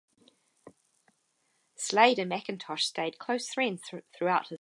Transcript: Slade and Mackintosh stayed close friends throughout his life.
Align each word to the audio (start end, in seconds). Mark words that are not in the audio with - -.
Slade 1.75 2.17
and 2.17 2.29
Mackintosh 2.31 2.85
stayed 2.85 3.19
close 3.19 3.49
friends 3.53 3.83
throughout 3.87 4.05
his 4.05 4.21
life. 4.41 4.47